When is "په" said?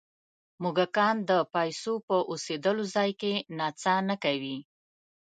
2.07-2.17